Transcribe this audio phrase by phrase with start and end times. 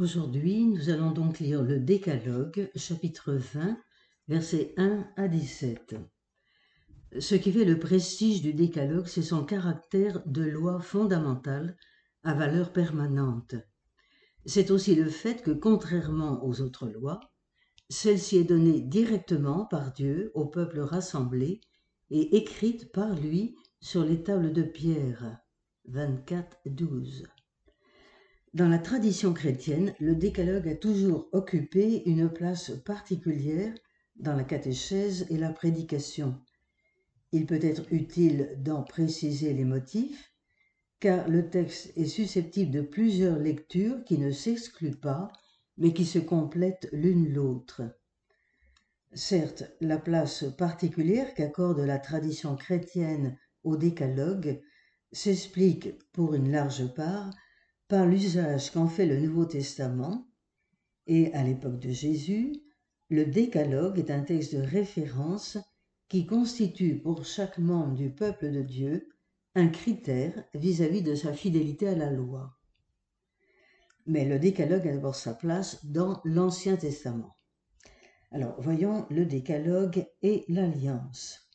[0.00, 3.76] Aujourd'hui, nous allons donc lire le Décalogue, chapitre 20,
[4.28, 5.94] versets 1 à 17.
[7.18, 11.76] Ce qui fait le prestige du Décalogue, c'est son caractère de loi fondamentale
[12.22, 13.56] à valeur permanente.
[14.46, 17.20] C'est aussi le fait que, contrairement aux autres lois,
[17.90, 21.60] celle-ci est donnée directement par Dieu au peuple rassemblé
[22.08, 25.42] et écrite par lui sur les tables de pierre.
[25.84, 27.24] 24, 12.
[28.52, 33.72] Dans la tradition chrétienne, le décalogue a toujours occupé une place particulière
[34.16, 36.36] dans la catéchèse et la prédication.
[37.30, 40.32] Il peut être utile d'en préciser les motifs,
[40.98, 45.30] car le texte est susceptible de plusieurs lectures qui ne s'excluent pas,
[45.78, 47.82] mais qui se complètent l'une l'autre.
[49.12, 54.60] Certes, la place particulière qu'accorde la tradition chrétienne au décalogue
[55.12, 57.30] s'explique pour une large part
[57.90, 60.28] par l'usage qu'en fait le Nouveau Testament,
[61.08, 62.52] et à l'époque de Jésus,
[63.08, 65.58] le décalogue est un texte de référence
[66.08, 69.08] qui constitue pour chaque membre du peuple de Dieu
[69.56, 72.56] un critère vis-à-vis de sa fidélité à la loi.
[74.06, 77.34] Mais le décalogue a d'abord sa place dans l'Ancien Testament.
[78.30, 81.50] Alors, voyons le décalogue et l'alliance.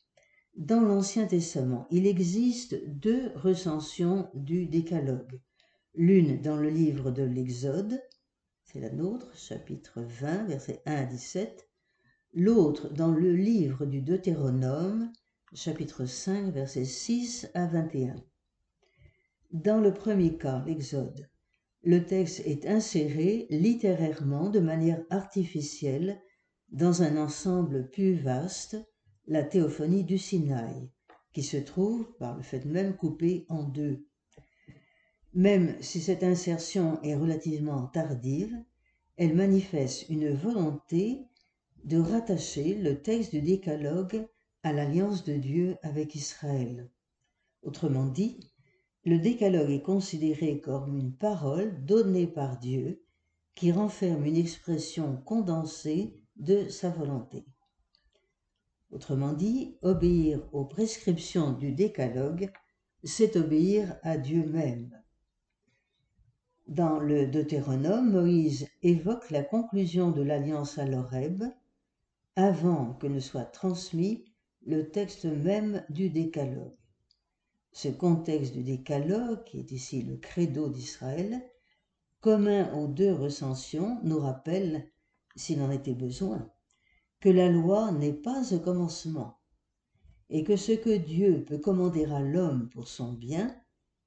[0.58, 5.40] Dans l'Ancien Testament, il existe deux recensions du décalogue
[5.98, 8.02] l'une dans le livre de l'Exode,
[8.64, 11.70] c'est la nôtre, chapitre 20, versets 1 à 17,
[12.34, 15.12] l'autre dans le livre du Deutéronome,
[15.54, 18.16] chapitre 5, versets 6 à 21.
[19.52, 21.30] Dans le premier cas, l'Exode,
[21.84, 26.22] le texte est inséré littérairement de manière artificielle
[26.70, 28.78] dans un ensemble plus vaste,
[29.28, 30.90] la théophonie du Sinaï,
[31.32, 34.06] qui se trouve, par le fait même, coupé en deux.
[35.36, 38.56] Même si cette insertion est relativement tardive,
[39.18, 41.26] elle manifeste une volonté
[41.84, 44.26] de rattacher le texte du décalogue
[44.64, 46.90] à l'alliance de Dieu avec Israël.
[47.64, 48.40] Autrement dit,
[49.04, 53.04] le décalogue est considéré comme une parole donnée par Dieu
[53.56, 57.46] qui renferme une expression condensée de sa volonté.
[58.90, 62.54] Autrement dit, obéir aux prescriptions du décalogue,
[63.04, 64.98] c'est obéir à Dieu même.
[66.68, 71.44] Dans le Deutéronome, Moïse évoque la conclusion de l'alliance à l'Horeb
[72.36, 74.26] avant que ne soit transmis
[74.66, 76.74] le texte même du décalogue.
[77.72, 81.44] Ce contexte du décalogue, qui est ici le credo d'Israël,
[82.20, 84.90] commun aux deux recensions, nous rappelle,
[85.36, 86.50] s'il en était besoin,
[87.20, 89.38] que la loi n'est pas un commencement,
[90.32, 93.56] et que ce que Dieu peut commander à l'homme pour son bien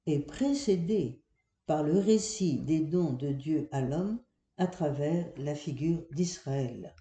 [0.07, 1.21] est précédé
[1.69, 4.19] par le récit des dons de Dieu à l'homme
[4.57, 6.95] à travers la figure d'Israël.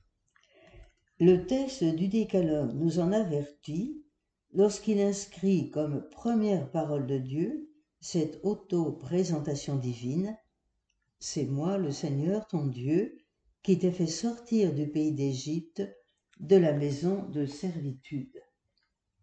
[1.19, 4.05] Le texte du Décalogue nous en avertit
[4.53, 7.71] lorsqu'il inscrit comme première parole de Dieu
[8.03, 10.37] cette auto-présentation divine
[11.19, 13.17] C'est moi, le Seigneur, ton Dieu,
[13.63, 15.83] qui t'ai fait sortir du pays d'Égypte,
[16.41, 18.39] de la maison de servitude.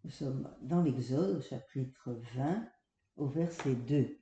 [0.02, 2.68] Nous sommes dans l'Exode, chapitre 20,
[3.14, 4.18] au verset 2.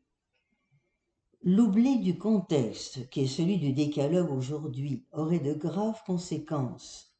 [1.46, 7.14] L'oubli du contexte, qui est celui du décalogue aujourd'hui, aurait de graves conséquences,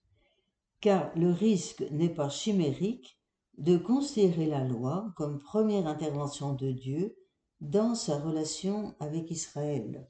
[0.81, 3.21] car le risque n'est pas chimérique
[3.59, 7.19] de considérer la loi comme première intervention de Dieu
[7.61, 10.09] dans sa relation avec Israël.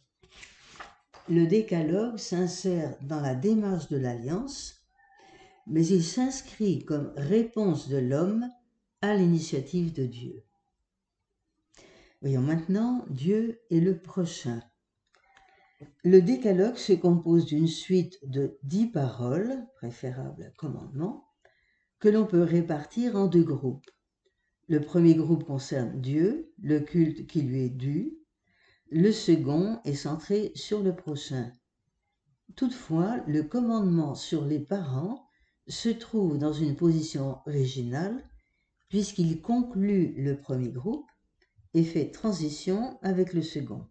[1.28, 4.76] Le décalogue s'insère dans la démarche de l'alliance,
[5.66, 8.48] mais il s'inscrit comme réponse de l'homme
[9.00, 10.44] à l'initiative de Dieu.
[12.24, 14.62] Voyons maintenant Dieu et le prochain.
[16.04, 21.28] Le décalogue se compose d'une suite de dix paroles, préférables commandements,
[21.98, 23.90] que l'on peut répartir en deux groupes.
[24.68, 28.16] Le premier groupe concerne Dieu, le culte qui lui est dû.
[28.90, 31.52] Le second est centré sur le prochain.
[32.56, 35.28] Toutefois, le commandement sur les parents
[35.68, 38.26] se trouve dans une position originale
[38.88, 41.04] puisqu'il conclut le premier groupe
[41.74, 43.86] et fait transition avec le second.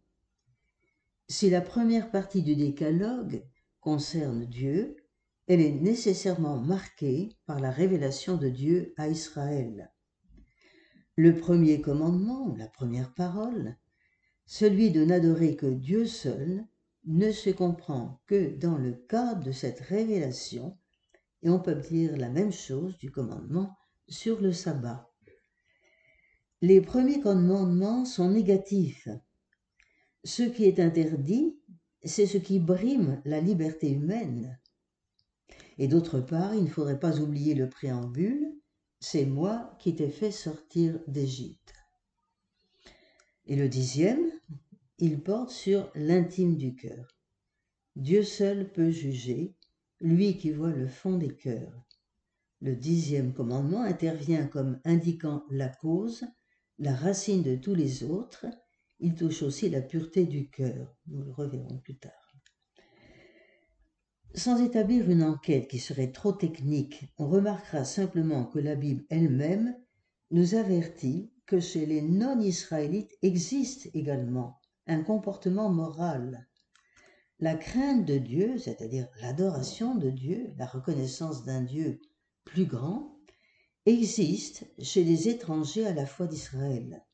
[1.27, 3.43] Si la première partie du décalogue
[3.79, 4.95] concerne Dieu,
[5.47, 9.91] elle est nécessairement marquée par la révélation de Dieu à Israël.
[11.15, 13.77] Le premier commandement, la première parole,
[14.45, 16.65] celui de n'adorer que Dieu seul,
[17.05, 20.77] ne se comprend que dans le cadre de cette révélation,
[21.41, 23.75] et on peut dire la même chose du commandement
[24.07, 25.12] sur le sabbat.
[26.63, 29.09] Les premiers commandements sont négatifs.
[30.23, 31.57] Ce qui est interdit
[32.05, 34.57] c'est ce qui brime la liberté humaine.
[35.77, 38.55] Et d'autre part, il ne faudrait pas oublier le préambule,
[39.01, 41.73] c'est moi qui t'ai fait sortir d'Égypte.
[43.45, 44.31] Et le dixième,
[44.99, 47.19] il porte sur l'intime du cœur.
[47.97, 49.53] Dieu seul peut juger,
[49.99, 51.85] lui qui voit le fond des cœurs.
[52.61, 56.23] Le dixième commandement intervient comme indiquant la cause,
[56.79, 58.45] la racine de tous les autres.
[58.99, 60.95] Il touche aussi la pureté du cœur.
[61.07, 62.11] Nous le reverrons plus tard.
[64.35, 69.75] Sans établir une enquête qui serait trop technique, on remarquera simplement que la Bible elle-même
[70.31, 76.47] nous avertit que chez les non-israélites existe également un comportement moral.
[77.39, 82.01] La crainte de Dieu, c'est-à-dire l'adoration de Dieu, la reconnaissance d'un Dieu
[82.45, 83.19] plus grand,
[83.85, 87.05] existe chez les étrangers à la foi d'Israël.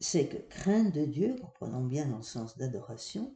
[0.00, 3.34] C'est que crainte de Dieu, comprenons bien dans le sens d'adoration,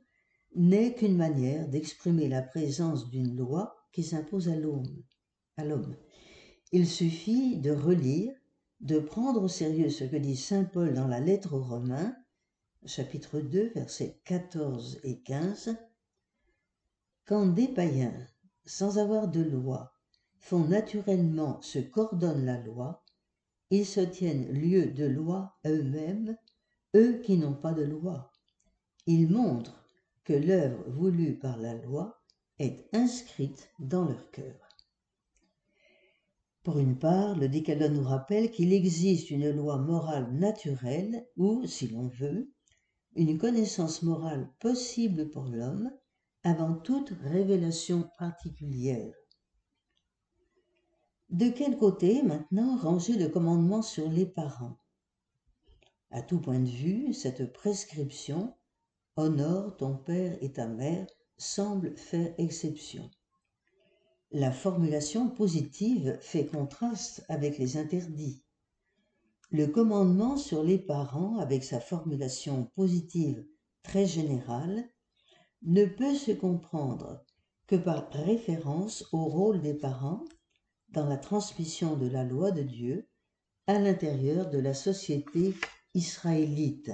[0.54, 5.96] n'est qu'une manière d'exprimer la présence d'une loi qui s'impose à l'homme.
[6.72, 8.34] Il suffit de relire,
[8.80, 12.14] de prendre au sérieux ce que dit saint Paul dans la lettre aux Romains,
[12.84, 15.76] chapitre 2, versets 14 et 15.
[17.24, 18.26] Quand des païens,
[18.64, 19.95] sans avoir de loi,
[20.46, 23.02] font naturellement ce qu'ordonne la loi,
[23.70, 26.36] ils se tiennent lieu de loi eux-mêmes,
[26.94, 28.30] eux qui n'ont pas de loi.
[29.08, 29.84] Ils montrent
[30.22, 32.22] que l'œuvre voulue par la loi
[32.60, 34.54] est inscrite dans leur cœur.
[36.62, 41.88] Pour une part, le décalogue nous rappelle qu'il existe une loi morale naturelle ou, si
[41.88, 42.52] l'on veut,
[43.16, 45.90] une connaissance morale possible pour l'homme
[46.44, 49.12] avant toute révélation particulière.
[51.30, 54.78] De quel côté maintenant ranger le commandement sur les parents?
[56.12, 58.54] À tout point de vue, cette prescription
[59.16, 61.04] honore ton père et ta mère
[61.36, 63.10] semble faire exception.
[64.30, 68.44] La formulation positive fait contraste avec les interdits.
[69.50, 73.44] Le commandement sur les parents, avec sa formulation positive
[73.82, 74.88] très générale,
[75.62, 77.24] ne peut se comprendre
[77.66, 80.24] que par référence au rôle des parents
[80.90, 83.08] dans la transmission de la loi de Dieu
[83.66, 85.54] à l'intérieur de la société
[85.94, 86.92] israélite.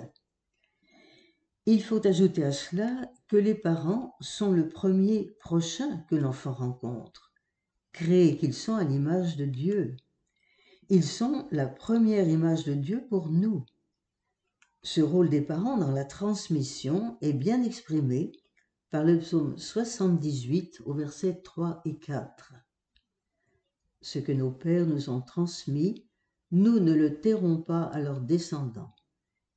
[1.67, 7.33] Il faut ajouter à cela que les parents sont le premier prochain que l'enfant rencontre,
[7.93, 9.97] créés qu'ils sont à l'image de Dieu.
[10.89, 13.65] Ils sont la première image de Dieu pour nous.
[14.83, 18.33] Ce rôle des parents dans la transmission est bien exprimé
[18.91, 22.55] par le psaume 78 au verset 3 et 4.
[24.03, 26.05] Ce que nos pères nous ont transmis,
[26.51, 28.95] nous ne le tairons pas à leurs descendants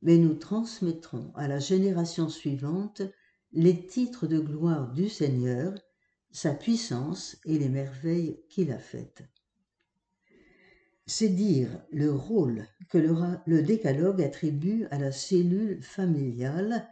[0.05, 3.01] mais nous transmettrons à la génération suivante
[3.53, 5.73] les titres de gloire du Seigneur,
[6.31, 9.23] sa puissance et les merveilles qu'il a faites.
[11.07, 16.87] C'est dire le rôle que le, décalogue attribue à la cellule familiale,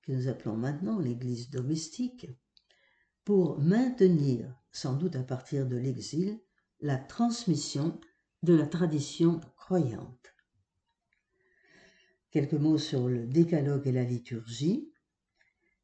[0.00, 2.28] que nous appelons maintenant l'Église domestique,
[3.24, 6.40] pour maintenir, sans doute à partir de l'exil,
[6.84, 7.98] la transmission
[8.42, 10.34] de la tradition croyante.
[12.30, 14.92] Quelques mots sur le décalogue et la liturgie.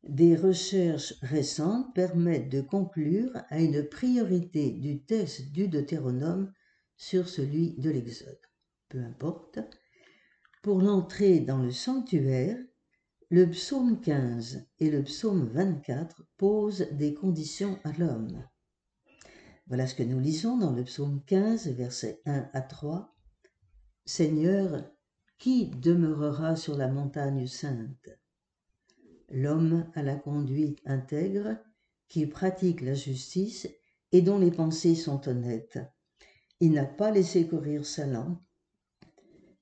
[0.02, 6.52] Des recherches récentes permettent de conclure à une priorité du texte du Deutéronome
[6.98, 8.42] sur celui de l'Exode.
[8.90, 9.58] Peu importe.
[10.62, 12.58] Pour l'entrée dans le sanctuaire,
[13.30, 18.44] le psaume 15 et le psaume 24 posent des conditions à l'homme.
[19.70, 23.14] Voilà ce que nous lisons dans le psaume 15, versets 1 à 3.
[24.04, 24.84] Seigneur,
[25.38, 28.10] qui demeurera sur la montagne sainte?
[29.28, 31.56] L'homme à la conduite intègre,
[32.08, 33.68] qui pratique la justice
[34.10, 35.78] et dont les pensées sont honnêtes.
[36.58, 38.38] Il n'a pas laissé courir sa langue,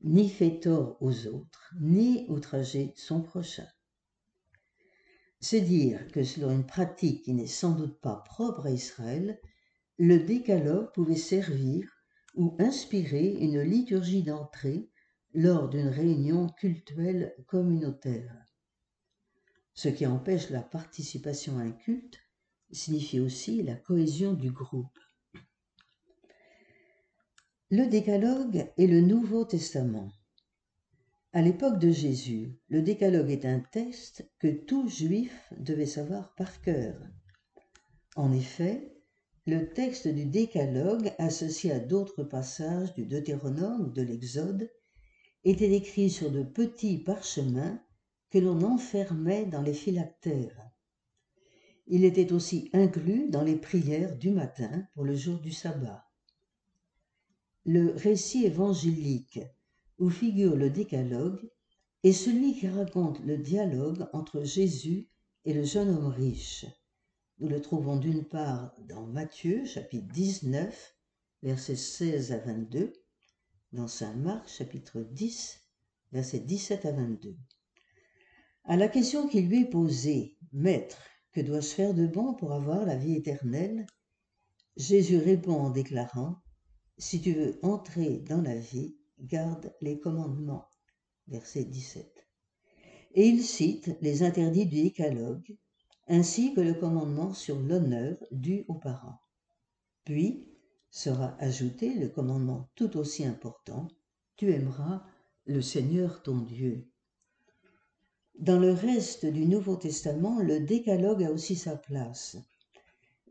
[0.01, 3.67] ni fait tort aux autres, ni outragé son prochain.
[5.39, 9.39] C'est dire que selon une pratique qui n'est sans doute pas propre à Israël,
[9.99, 11.91] le décalogue pouvait servir
[12.37, 14.89] ou inspirer une liturgie d'entrée
[15.35, 18.33] lors d'une réunion cultuelle communautaire.
[19.75, 22.19] Ce qui empêche la participation à culte
[22.71, 24.99] signifie aussi la cohésion du groupe.
[27.71, 30.13] Le décalogue est le Nouveau Testament.
[31.33, 36.63] À l'époque de Jésus, le décalogue est un texte que tout juif devait savoir par
[36.63, 36.97] cœur.
[38.17, 38.98] En effet,
[39.49, 44.71] le texte du décalogue, associé à d'autres passages du Deutéronome ou de l'Exode,
[45.43, 47.81] était écrit sur de petits parchemins
[48.29, 50.71] que l'on enfermait dans les phylactères.
[51.87, 56.05] il était aussi inclus dans les prières du matin pour le jour du sabbat.
[57.65, 59.41] Le récit évangélique
[59.99, 61.51] où figure le décalogue
[62.05, 65.09] est celui qui raconte le dialogue entre Jésus
[65.47, 66.67] et le jeune homme riche.
[67.41, 70.97] Nous le trouvons d'une part dans Matthieu chapitre 19
[71.45, 72.93] versets 16 à 22,
[73.71, 75.61] dans Saint Marc chapitre 10
[76.11, 77.37] versets 17 à 22.
[78.65, 82.85] À la question qui lui est posée, Maître, que dois-je faire de bon pour avoir
[82.85, 83.87] la vie éternelle?
[84.77, 86.43] Jésus répond en déclarant
[86.97, 90.67] Si tu veux entrer dans la vie, garde les commandements.
[91.29, 92.27] Verset 17.
[93.13, 95.57] Et il cite les interdits du décalogue,
[96.09, 99.21] ainsi que le commandement sur l'honneur dû aux parents.
[100.05, 100.49] Puis
[100.91, 103.89] sera ajouté le commandement tout aussi important
[104.37, 105.05] Tu aimeras
[105.45, 106.89] le Seigneur ton Dieu.
[108.39, 112.37] Dans le reste du Nouveau Testament, le décalogue a aussi sa place.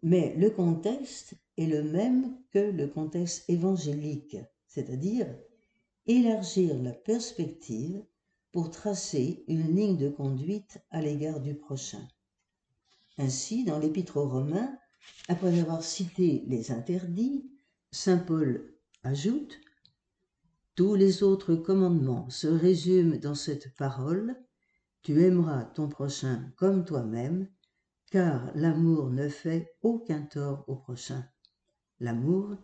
[0.03, 5.27] Mais le contexte est le même que le contexte évangélique, c'est-à-dire
[6.05, 8.03] élargir la perspective
[8.51, 12.07] pour tracer une ligne de conduite à l'égard du prochain.
[13.17, 14.77] Ainsi, dans l'Épître aux Romains,
[15.27, 17.50] après avoir cité les interdits,
[17.91, 19.59] Saint Paul ajoute
[20.75, 24.36] Tous les autres commandements se résument dans cette parole
[25.07, 27.47] tu aimeras ton prochain comme toi-même,
[28.12, 31.25] car l'amour ne fait aucun tort au prochain.
[32.01, 32.57] L'amour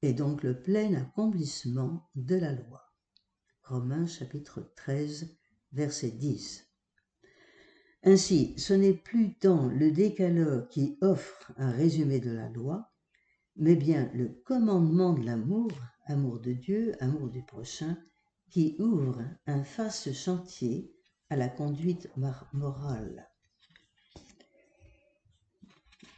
[0.00, 2.82] est donc le plein accomplissement de la loi.
[3.64, 5.36] Romains chapitre 13,
[5.72, 6.69] verset 10.
[8.02, 12.90] Ainsi, ce n'est plus tant le décalogue qui offre un résumé de la loi,
[13.56, 15.70] mais bien le commandement de l'amour,
[16.06, 17.98] amour de Dieu, amour du prochain,
[18.48, 20.94] qui ouvre un vaste chantier
[21.28, 22.10] à la conduite
[22.52, 23.28] morale.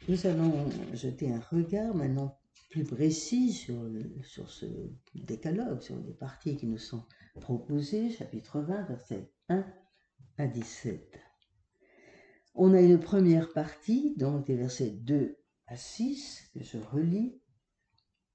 [0.07, 2.39] Nous allons jeter un regard maintenant
[2.71, 3.79] plus précis sur,
[4.23, 4.65] sur ce
[5.13, 7.05] décalogue, sur les parties qui nous sont
[7.39, 9.65] proposées, chapitre 20, versets 1
[10.37, 11.22] à 17.
[12.55, 17.41] On a une première partie, donc des versets 2 à 6, que je relis.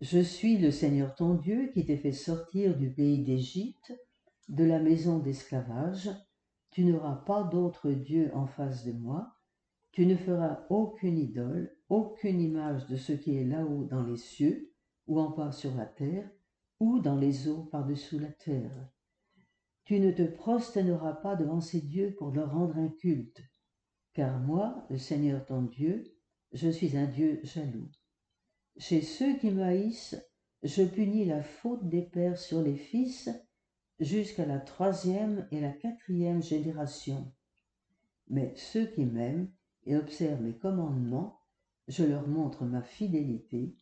[0.01, 3.93] Je suis le Seigneur ton Dieu qui t'ai fait sortir du pays d'Égypte,
[4.49, 6.11] de la maison d'esclavage.
[6.71, 9.37] Tu n'auras pas d'autre Dieu en face de moi.
[9.93, 14.73] Tu ne feras aucune idole, aucune image de ce qui est là-haut dans les cieux,
[15.07, 16.29] ou en bas sur la terre,
[16.81, 18.89] ou dans les eaux par-dessous la terre.
[19.85, 23.43] Tu ne te prosterneras pas devant ces dieux pour leur rendre un culte,
[24.19, 26.03] car moi, le Seigneur ton Dieu,
[26.51, 27.89] je suis un Dieu jaloux.
[28.77, 29.93] Chez ceux qui me
[30.65, 33.31] je punis la faute des pères sur les fils
[34.01, 37.33] jusqu'à la troisième et la quatrième génération.
[38.27, 39.53] Mais ceux qui m'aiment
[39.85, 41.39] et observent mes commandements,
[41.87, 43.77] je leur montre ma fidélité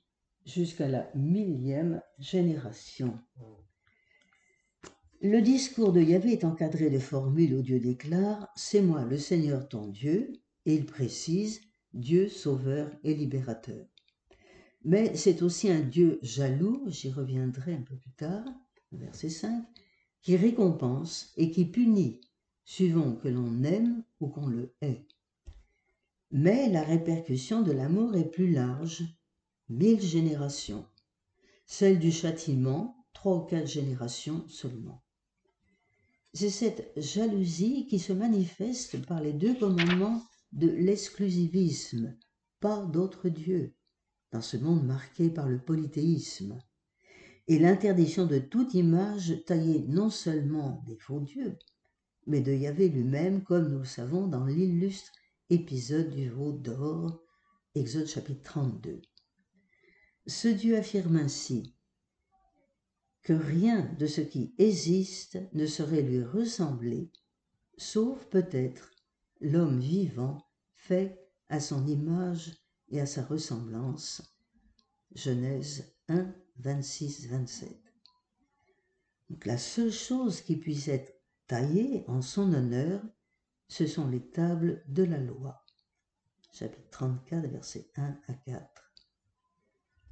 [0.44, 3.18] jusqu'à la millième génération.
[5.22, 9.66] Le discours de Yahvé est encadré de formules où Dieu déclare C'est moi le Seigneur
[9.66, 10.34] ton Dieu,
[10.66, 11.62] et il précise
[11.94, 13.86] Dieu sauveur et libérateur.
[14.84, 18.44] Mais c'est aussi un Dieu jaloux, j'y reviendrai un peu plus tard,
[18.92, 19.64] verset 5,
[20.20, 22.20] qui récompense et qui punit,
[22.66, 25.06] suivant que l'on aime ou qu'on le hait.
[26.30, 29.02] Mais la répercussion de l'amour est plus large,
[29.70, 30.84] mille générations.
[31.64, 35.05] Celle du châtiment, trois ou quatre générations seulement.
[36.38, 42.14] C'est cette jalousie qui se manifeste par les deux commandements de l'exclusivisme,
[42.60, 43.74] pas d'autre Dieu,
[44.32, 46.58] dans ce monde marqué par le polythéisme
[47.48, 51.56] et l'interdiction de toute image taillée non seulement des faux dieux,
[52.26, 55.12] mais de Yahvé lui-même, comme nous le savons dans l'illustre
[55.48, 57.18] épisode du veau d'or,
[57.74, 59.00] Exode chapitre 32.
[60.26, 61.75] Ce Dieu affirme ainsi
[63.26, 67.10] que rien de ce qui existe ne saurait lui ressembler,
[67.76, 68.92] sauf peut-être
[69.40, 72.56] l'homme vivant fait à son image
[72.88, 74.22] et à sa ressemblance.
[75.16, 77.76] Genèse 1, 26, 27.
[79.28, 81.12] Donc la seule chose qui puisse être
[81.48, 83.02] taillée en son honneur,
[83.66, 85.64] ce sont les tables de la loi.
[86.52, 88.92] Chapitre 34, versets 1 à 4.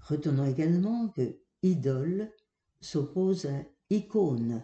[0.01, 2.33] Retenons également que idole
[2.85, 4.63] s'oppose à icône.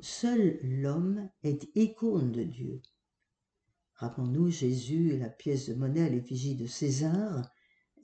[0.00, 2.80] Seul l'homme est icône de Dieu.
[3.96, 7.48] Rappelons-nous Jésus et la pièce de monnaie à l'effigie de César.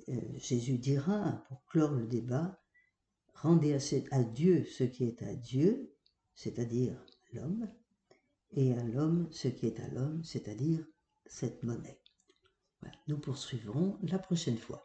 [0.09, 2.63] Euh, Jésus dira, pour clore le débat,
[3.35, 3.77] rendez
[4.11, 5.95] à, Dieu ce qui est à Dieu,
[6.35, 6.95] c'est-à-dire
[7.33, 7.69] l'homme,
[8.53, 10.85] et à l'homme ce qui est à l'homme, c'est-à-dire
[11.27, 12.01] cette monnaie.
[13.09, 14.85] Nous poursuivrons la prochaine fois.